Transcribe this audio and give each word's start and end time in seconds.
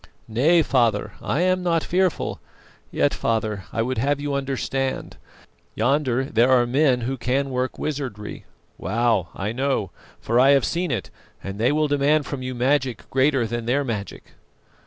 "Nay, 0.27 0.63
father, 0.63 1.11
I 1.21 1.41
am 1.41 1.61
not 1.61 1.83
fearful; 1.83 2.39
yet, 2.89 3.13
father, 3.13 3.65
I 3.71 3.83
would 3.83 3.99
have 3.99 4.19
you 4.19 4.33
understand. 4.33 5.15
Yonder 5.75 6.23
there 6.23 6.49
are 6.49 6.65
men 6.65 7.01
who 7.01 7.17
can 7.17 7.51
work 7.51 7.77
wizardry. 7.77 8.45
Wow! 8.79 9.29
I 9.35 9.51
know, 9.51 9.91
for 10.19 10.39
I 10.39 10.49
have 10.57 10.65
seen 10.65 10.89
it, 10.89 11.11
and 11.43 11.59
they 11.59 11.71
will 11.71 11.87
demand 11.87 12.25
from 12.25 12.41
you 12.41 12.55
magic 12.55 13.07
greater 13.11 13.45
than 13.45 13.67
their 13.67 13.83
magic." 13.83 14.31